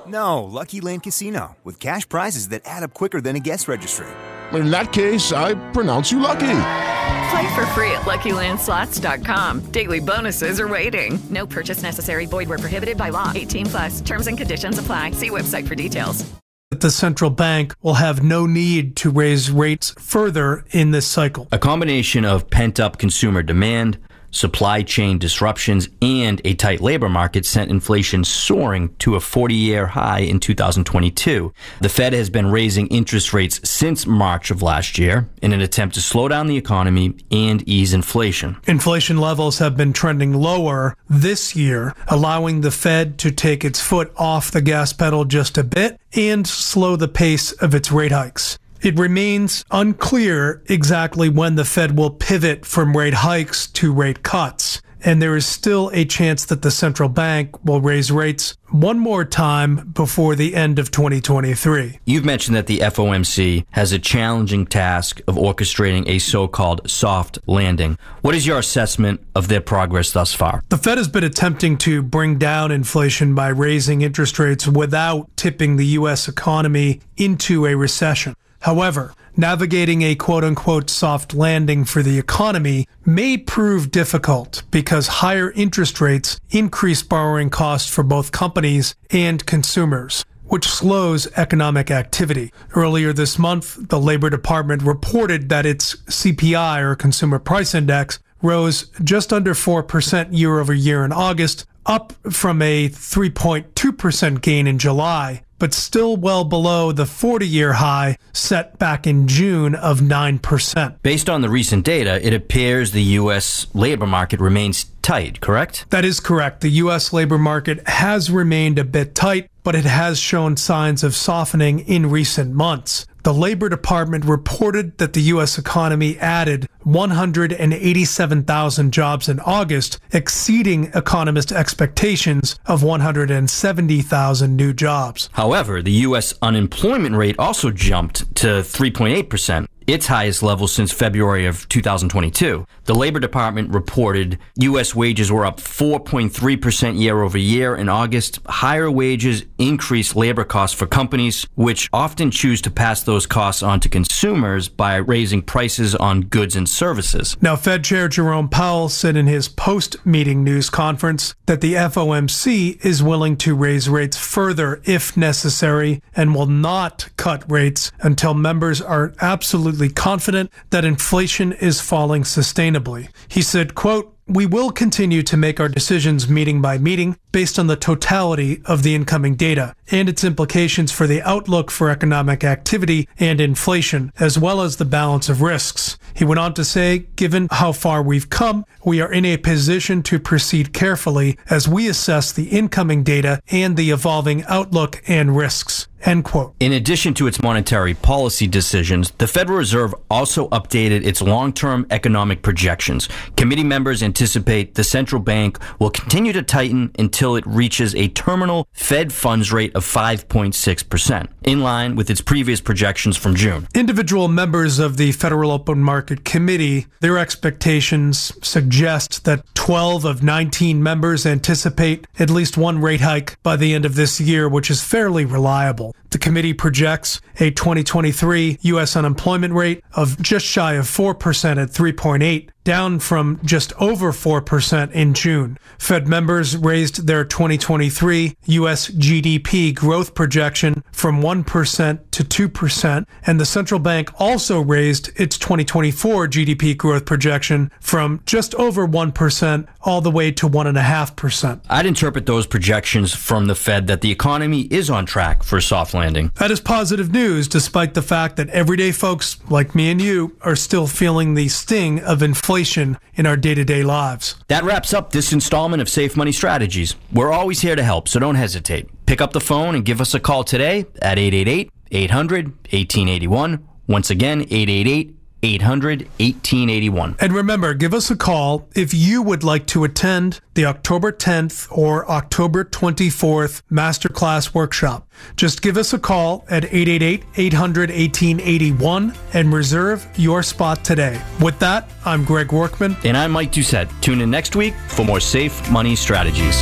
[0.06, 4.08] No, Lucky Land Casino, with cash prizes that add up quicker than a guest registry.
[4.55, 6.40] In that case, I pronounce you lucky.
[6.40, 9.61] Play for free at LuckyLandSlots.com.
[9.72, 11.18] Daily bonuses are waiting.
[11.30, 12.26] No purchase necessary.
[12.26, 13.32] Void where prohibited by law.
[13.34, 14.00] 18 plus.
[14.00, 15.12] Terms and conditions apply.
[15.12, 16.30] See website for details.
[16.70, 21.46] The central bank will have no need to raise rates further in this cycle.
[21.53, 23.98] A combination of pent up consumer demand,
[24.33, 29.87] supply chain disruptions, and a tight labor market sent inflation soaring to a 40 year
[29.87, 31.53] high in 2022.
[31.80, 35.95] The Fed has been raising interest rates since March of last year in an attempt
[35.95, 38.57] to slow down the economy and ease inflation.
[38.66, 44.12] Inflation levels have been trending lower this year, allowing the Fed to take its foot
[44.16, 48.59] off the gas pedal just a bit and slow the pace of its rate hikes.
[48.83, 54.83] It remains unclear exactly when the Fed will pivot from rate hikes to rate cuts.
[55.05, 59.24] And there is still a chance that the central bank will raise rates one more
[59.24, 62.01] time before the end of 2023.
[62.05, 67.39] You've mentioned that the FOMC has a challenging task of orchestrating a so called soft
[67.47, 67.99] landing.
[68.22, 70.62] What is your assessment of their progress thus far?
[70.70, 75.76] The Fed has been attempting to bring down inflation by raising interest rates without tipping
[75.76, 76.26] the U.S.
[76.26, 78.35] economy into a recession.
[78.62, 85.50] However, navigating a quote unquote soft landing for the economy may prove difficult because higher
[85.52, 90.24] interest rates increase borrowing costs for both companies and consumers.
[90.44, 92.52] Which slows economic activity.
[92.74, 98.90] Earlier this month, the Labor Department reported that its CPI or Consumer Price Index rose
[99.02, 105.43] just under 4% year over year in August, up from a 3.2% gain in July
[105.62, 110.97] but still well below the 40 year high set back in June of 9%.
[111.03, 113.68] Based on the recent data, it appears the U.S.
[113.72, 115.87] labor market remains tight, correct?
[115.91, 116.62] That is correct.
[116.62, 117.12] The U.S.
[117.12, 122.11] labor market has remained a bit tight, but it has shown signs of softening in
[122.11, 123.07] recent months.
[123.25, 125.57] The Labor Department reported that the U.S.
[125.57, 135.29] economy added 187,000 jobs in August, exceeding economist expectations of 170,000 new jobs.
[135.35, 136.35] However, the U.S.
[136.43, 142.66] unemployment rate also jumped to 3.8%, its highest level since February of 2022.
[142.85, 144.95] The Labor Department reported U.S.
[144.95, 148.41] wages were up 4.3% year over year in August.
[148.47, 153.80] Higher wages increase labor costs for companies, which often choose to pass those costs on
[153.80, 157.37] to consumers by raising prices on goods and services.
[157.41, 162.85] Now, Fed Chair Jerome Powell said in his post meeting news conference that the FOMC
[162.85, 168.80] is willing to raise rates further if necessary and will not cut rates until members
[168.80, 173.09] are absolutely confident that inflation is falling sustainably.
[173.29, 177.66] He said, quote, we will continue to make our decisions meeting by meeting based on
[177.66, 183.09] the totality of the incoming data and its implications for the outlook for economic activity
[183.18, 185.99] and inflation, as well as the balance of risks.
[186.14, 190.03] He went on to say, given how far we've come, we are in a position
[190.05, 195.89] to proceed carefully as we assess the incoming data and the evolving outlook and risks.
[196.05, 196.55] End quote.
[196.59, 201.87] In addition to its monetary policy decisions, the Federal Reserve also updated its long term
[201.91, 203.09] economic projections.
[203.37, 208.68] Committee members anticipate the central bank will continue to tighten until it reaches a terminal
[208.73, 213.66] Fed funds rate of 5.6%, in line with its previous projections from June.
[213.75, 220.83] Individual members of the Federal Open Market Committee, their expectations suggest that 12 of 19
[220.83, 224.83] members anticipate at least one rate hike by the end of this year, which is
[224.83, 225.95] fairly reliable.
[226.11, 228.97] The committee projects a 2023 U.S.
[228.97, 235.14] unemployment rate of just shy of 4% at 3.8, down from just over 4% in
[235.14, 235.58] June.
[235.78, 238.88] Fed members raised their 2023 U.S.
[238.88, 246.28] GDP growth projection from 1% to 2%, and the central bank also raised its 2024
[246.28, 251.60] GDP growth projection from just over 1% all the way to 1.5%.
[251.68, 255.62] I'd interpret those projections from the Fed that the economy is on track for a
[255.62, 256.30] soft landing.
[256.36, 260.56] That is positive news, despite the fact that everyday folks like me and you are
[260.56, 264.36] still feeling the sting of inflation in our day to day lives.
[264.48, 266.96] That wraps up this installment of Safe Money Strategies.
[267.12, 268.88] We're always here to help, so don't hesitate.
[269.07, 273.68] Pick up the phone and give us a call today at 888 800 1881.
[273.86, 277.16] Once again, 888 800 1881.
[277.20, 281.66] And remember, give us a call if you would like to attend the October 10th
[281.70, 285.09] or October 24th Masterclass Workshop.
[285.36, 291.20] Just give us a call at 888 800 1881 and reserve your spot today.
[291.40, 292.97] With that, I'm Greg Workman.
[293.05, 293.90] And I'm Mike Doucette.
[294.01, 296.61] Tune in next week for more safe money strategies.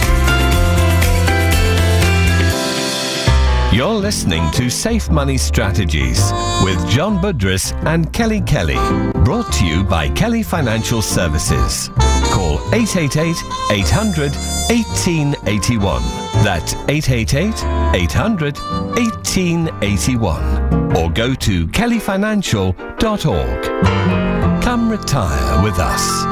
[3.72, 6.32] You're listening to Safe Money Strategies
[6.64, 8.74] with John Budris and Kelly Kelly.
[9.24, 11.88] Brought to you by Kelly Financial Services.
[12.32, 13.36] Call 888
[13.70, 16.02] 800 1881.
[16.42, 17.62] That's 888
[17.94, 20.96] 800 1881.
[20.96, 24.62] Or go to kellyfinancial.org.
[24.64, 26.24] Come retire with us.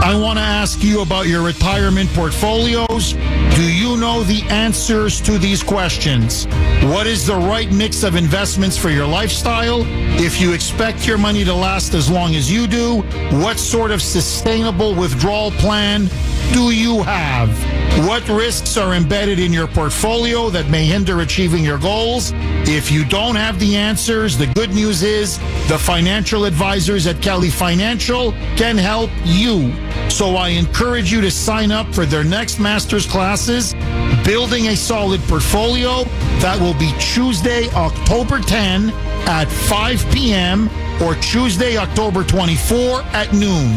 [0.00, 3.14] I want to ask you about your retirement portfolios.
[3.56, 6.46] Do you know the answers to these questions?
[6.84, 9.82] What is the right mix of investments for your lifestyle?
[10.20, 13.02] If you expect your money to last as long as you do,
[13.42, 16.08] what sort of sustainable withdrawal plan
[16.52, 17.50] do you have?
[18.06, 22.32] What risks are embedded in your portfolio that may hinder achieving your goals?
[22.70, 25.38] If you don't have the answers, the good news is
[25.68, 29.72] the financial advisors at Kelly Financial can help you.
[30.08, 33.74] So I encourage you to sign up for their next master's classes,
[34.24, 36.04] Building a Solid Portfolio.
[36.40, 38.90] That will be Tuesday, October 10
[39.28, 40.68] at 5 p.m.
[41.02, 43.76] or Tuesday, October 24 at noon.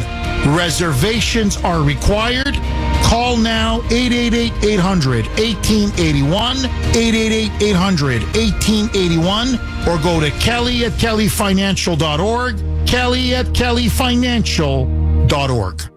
[0.56, 2.56] Reservations are required.
[3.04, 12.58] Call now 888 800 1881, 888 800 1881, or go to Kelly at kellyfinancial.org,
[12.88, 15.91] Kelly at kellyfinancial.org.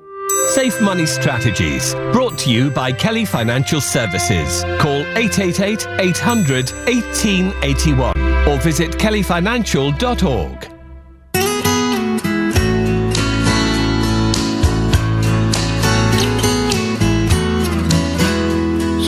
[0.54, 4.62] Safe Money Strategies, brought to you by Kelly Financial Services.
[4.78, 10.62] Call 888 800 1881 or visit kellyfinancial.org.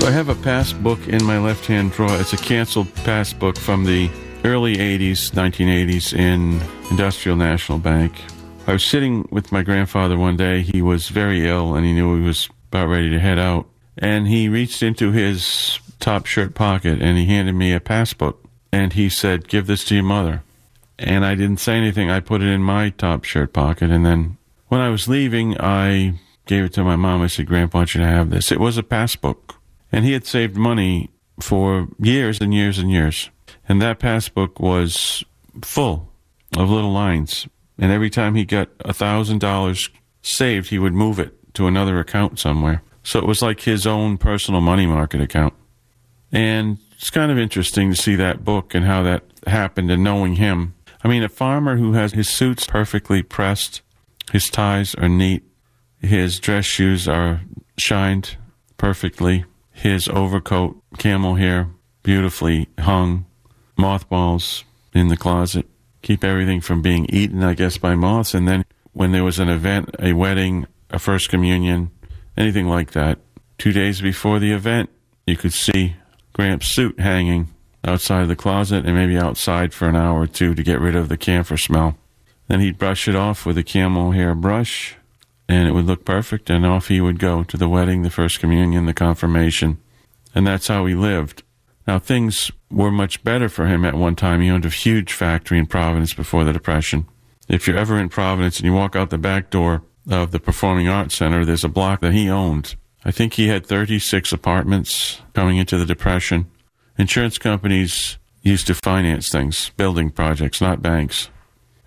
[0.01, 2.11] So I have a passbook in my left hand drawer.
[2.19, 4.11] It's a canceled passbook from the
[4.43, 8.21] early 80s, 1980s in Industrial National Bank.
[8.67, 10.63] I was sitting with my grandfather one day.
[10.63, 13.69] He was very ill and he knew he was about ready to head out.
[13.97, 18.43] And he reached into his top shirt pocket and he handed me a passbook.
[18.73, 20.43] And he said, Give this to your mother.
[20.99, 22.11] And I didn't say anything.
[22.11, 23.91] I put it in my top shirt pocket.
[23.91, 24.37] And then
[24.67, 27.23] when I was leaving, I gave it to my mom.
[27.23, 28.51] I said, Grandpa, I want you to have this.
[28.51, 29.55] It was a passbook.
[29.93, 31.11] And he had saved money
[31.41, 33.31] for years and years and years.
[33.69, 35.23] And that passbook was
[35.63, 36.13] full
[36.57, 37.47] of little lines.
[37.79, 39.91] And every time he got a thousand dollars
[40.23, 42.83] saved, he would move it to another account somewhere.
[43.03, 45.55] So it was like his own personal money market account.
[46.33, 50.37] And it's kind of interesting to see that book and how that happened and knowing
[50.37, 50.75] him.
[51.05, 53.83] I mean, a farmer who has his suits perfectly pressed,
[54.33, 55.45] his ties are neat,
[56.01, 57.43] his dress shoes are
[57.79, 58.37] shined
[58.77, 61.69] perfectly, his overcoat, camel hair,
[62.03, 63.27] beautifully hung,
[63.77, 65.67] mothballs in the closet,
[66.07, 68.33] keep everything from being eaten, I guess, by moths.
[68.33, 71.91] And then when there was an event, a wedding, a first communion,
[72.37, 73.19] anything like that,
[73.59, 74.89] two days before the event,
[75.27, 75.97] you could see
[76.33, 77.49] Gramps' suit hanging
[77.83, 80.95] outside of the closet and maybe outside for an hour or two to get rid
[80.95, 81.97] of the camphor smell.
[82.47, 84.97] Then he'd brush it off with a camel hair brush,
[85.49, 88.39] and it would look perfect, and off he would go to the wedding, the first
[88.39, 89.79] communion, the confirmation.
[90.37, 91.43] And that's how he lived.
[91.87, 94.41] Now, things were much better for him at one time.
[94.41, 97.07] He owned a huge factory in Providence before the Depression.
[97.49, 100.89] If you're ever in Providence and you walk out the back door of the Performing
[100.89, 102.75] Arts Center, there's a block that he owned.
[103.05, 106.51] I think he had 36 apartments coming into the Depression.
[106.99, 111.31] Insurance companies used to finance things, building projects, not banks.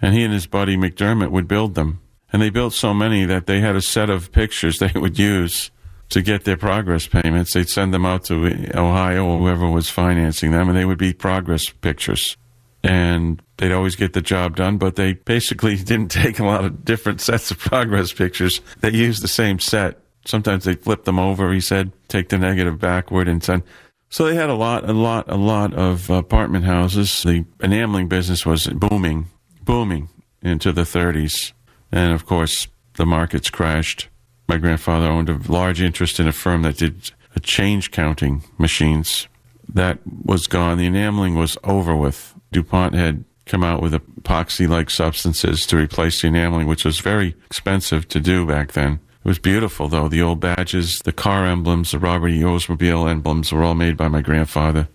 [0.02, 2.00] And he and his buddy McDermott would build them.
[2.32, 5.72] And they built so many that they had a set of pictures they would use
[6.10, 7.54] to get their progress payments.
[7.54, 11.14] They'd send them out to Ohio or whoever was financing them, and they would be
[11.14, 12.36] progress pictures.
[12.84, 16.84] And they'd always get the job done, but they basically didn't take a lot of
[16.84, 18.62] different sets of progress pictures.
[18.82, 20.00] They used the same set.
[20.26, 23.64] Sometimes they flipped them over, he said, take the negative backward and send.
[24.10, 27.24] So they had a lot, a lot, a lot of apartment houses.
[27.24, 29.28] The enameling business was booming,
[29.64, 30.10] booming
[30.42, 31.54] into the 30s.
[31.92, 34.10] And of course, the markets crashed.
[34.50, 37.12] My grandfather owned a large interest in a firm that did
[37.44, 39.28] change counting machines.
[39.72, 40.80] That was gone.
[40.80, 42.34] The enameling was over with.
[42.52, 47.36] DuPont had come out with epoxy like substances to replace the enameling, which was very
[47.46, 48.94] expensive to do back then.
[49.24, 50.10] It was beautiful, though.
[50.10, 52.42] The old badges, the car emblems, the Robert E.
[52.42, 54.88] Oldsmobile emblems were all made by my grandfather.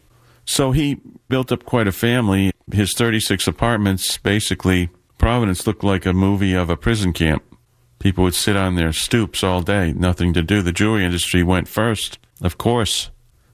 [0.45, 2.51] So he built up quite a family.
[2.73, 7.45] His 36 apartments basically Providence looked like a movie of a prison camp.
[8.05, 10.61] People would sit on their stoops all day, nothing to do.
[10.61, 13.09] The jewelry industry went first, of course.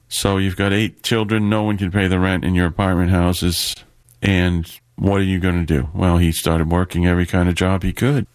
[0.09, 3.73] So you've got eight children, no one can pay the rent in your apartment houses.
[4.21, 5.87] And what are you going to do?
[5.95, 8.27] Well, he started working every kind of job he could.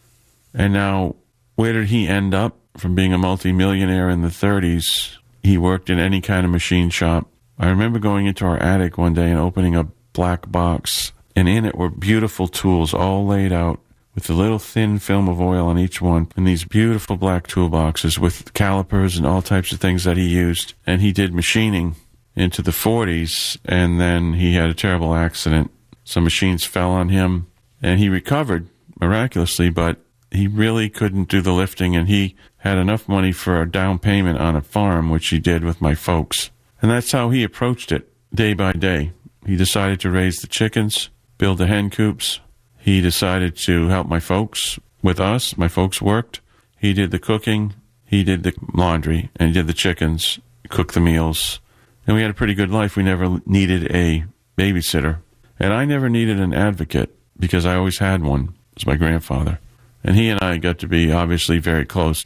[0.54, 1.16] And now,
[1.54, 2.56] where did he end up?
[2.78, 7.28] From being a multimillionaire in the 30s, he worked in any kind of machine shop.
[7.58, 11.66] I remember going into our attic one day and opening a black box, and in
[11.66, 13.80] it were beautiful tools all laid out
[14.16, 18.18] with a little thin film of oil on each one, and these beautiful black toolboxes
[18.18, 20.72] with calipers and all types of things that he used.
[20.86, 21.94] And he did machining
[22.34, 25.70] into the 40s, and then he had a terrible accident.
[26.02, 27.46] Some machines fell on him,
[27.82, 29.98] and he recovered miraculously, but
[30.30, 34.38] he really couldn't do the lifting, and he had enough money for a down payment
[34.38, 36.50] on a farm, which he did with my folks.
[36.80, 39.12] And that's how he approached it day by day.
[39.44, 42.40] He decided to raise the chickens, build the hen coops.
[42.86, 45.58] He decided to help my folks with us.
[45.58, 46.40] My folks worked.
[46.78, 47.74] He did the cooking.
[48.04, 51.58] He did the laundry and he did the chickens, cooked the meals.
[52.06, 52.94] And we had a pretty good life.
[52.94, 54.26] We never needed a
[54.56, 55.18] babysitter.
[55.58, 58.54] And I never needed an advocate because I always had one.
[58.70, 59.58] It was my grandfather.
[60.04, 62.24] And he and I got to be obviously very close.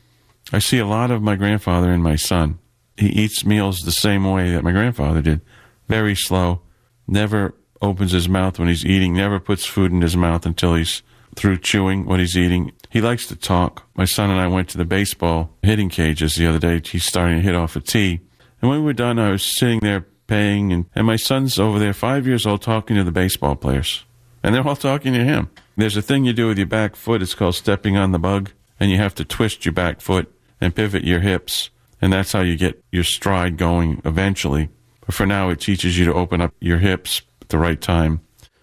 [0.52, 2.58] I see a lot of my grandfather in my son.
[2.98, 5.40] He eats meals the same way that my grandfather did.
[5.88, 6.60] Very slow,
[7.08, 11.02] never opens his mouth when he's eating, never puts food in his mouth until he's
[11.36, 12.72] through chewing what he's eating.
[12.90, 13.86] He likes to talk.
[13.94, 16.80] My son and I went to the baseball hitting cages the other day.
[16.84, 18.20] He's starting to hit off a tee.
[18.60, 21.78] And when we were done, I was sitting there paying, and, and my son's over
[21.78, 24.04] there, five years old, talking to the baseball players.
[24.42, 25.50] And they're all talking to him.
[25.76, 27.22] There's a thing you do with your back foot.
[27.22, 28.50] It's called stepping on the bug.
[28.78, 31.70] And you have to twist your back foot and pivot your hips.
[32.00, 34.70] And that's how you get your stride going eventually.
[35.04, 38.20] But for now, it teaches you to open up your hips the right time.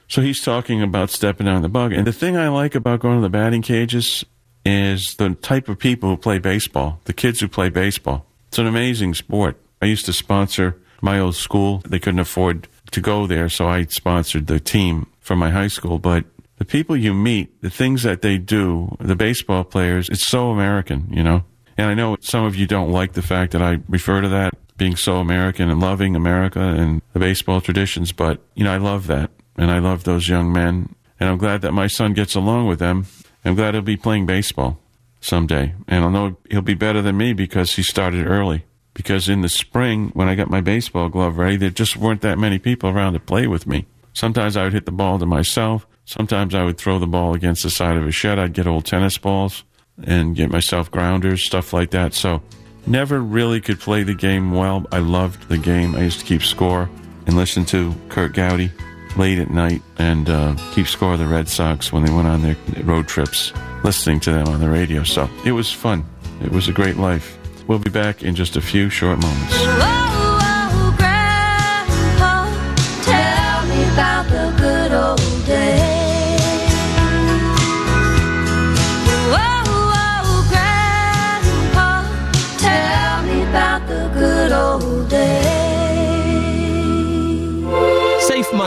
[0.08, 1.92] So he's talking about stepping on the bug.
[1.92, 4.26] And the thing I like about going to the batting cages
[4.66, 8.26] is the type of people who play baseball, the kids who play baseball.
[8.48, 9.58] It's an amazing sport.
[9.82, 11.82] I used to sponsor my old school.
[11.88, 16.00] They couldn't afford to go there, so I sponsored the team from my high school.
[16.00, 16.26] But
[16.58, 21.08] the people you meet, the things that they do, the baseball players, it's so American,
[21.12, 21.44] you know?
[21.78, 24.54] And I know some of you don't like the fact that I refer to that
[24.78, 29.08] being so American and loving America and the baseball traditions, but, you know, I love
[29.08, 29.32] that.
[29.58, 30.96] And I love those young men.
[31.20, 33.08] And I'm glad that my son gets along with them.
[33.44, 34.80] I'm glad he'll be playing baseball
[35.20, 35.74] someday.
[35.88, 38.66] And I know he'll be better than me because he started early.
[38.94, 42.40] Because in the spring, when I got my baseball glove ready, there just weren't that
[42.40, 43.86] many people around to play with me.
[44.14, 45.88] Sometimes I would hit the ball to myself.
[46.06, 48.40] Sometimes I would throw the ball against the side of a shed.
[48.40, 49.64] I'd get old tennis balls
[50.04, 52.14] and get myself grounders, stuff like that.
[52.14, 52.42] So
[52.88, 54.86] never really could play the game well.
[54.92, 55.96] I loved the game.
[55.96, 56.90] I used to keep score
[57.26, 58.72] and listen to Curt Gowdy
[59.18, 62.42] late at night and uh, keep score of the Red Sox when they went on
[62.42, 63.52] their road trips,
[63.84, 65.04] listening to them on the radio.
[65.04, 66.06] So it was fun.
[66.42, 67.38] It was a great life.
[67.68, 70.07] We'll be back in just a few short moments.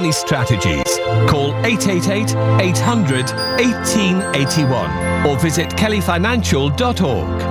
[0.00, 0.96] Money Strategies.
[1.28, 3.26] Call 888 800
[3.60, 7.42] 1881 or visit kellyfinancial.org.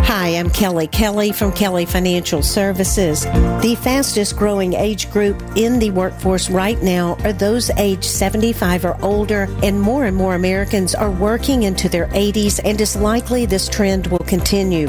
[0.00, 3.24] Hi, I'm Kelly Kelly from Kelly Financial Services.
[3.24, 8.96] The fastest growing age group in the workforce right now are those age 75 or
[9.02, 13.68] older, and more and more Americans are working into their 80s, and it's likely this
[13.68, 14.88] trend will continue.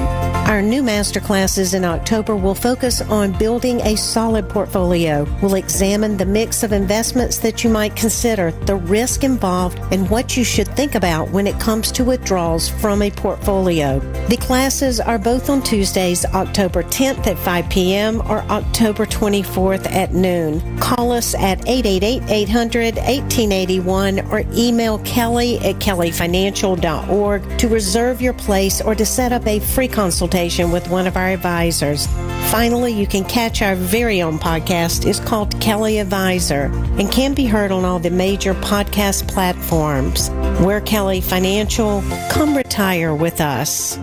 [0.49, 5.27] Our new master classes in October will focus on building a solid portfolio.
[5.43, 10.35] We'll examine the mix of investments that you might consider, the risk involved, and what
[10.35, 13.99] you should think about when it comes to withdrawals from a portfolio.
[14.27, 18.19] The classes are both on Tuesdays, October 10th at 5 p.m.
[18.21, 20.79] or October 24th at noon.
[20.79, 29.05] Call us at 888-800-1881 or email kelly at kellyfinancial.org to reserve your place or to
[29.05, 32.07] set up a free consultation with one of our advisors.
[32.49, 35.05] Finally, you can catch our very own podcast.
[35.05, 40.29] It's called Kelly Advisor and can be heard on all the major podcast platforms.
[40.61, 42.01] We're Kelly Financial.
[42.31, 43.99] Come retire with us.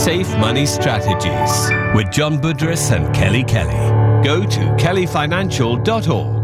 [0.00, 3.74] Safe Money Strategies with John Budris and Kelly Kelly.
[4.24, 6.43] Go to kellyfinancial.org.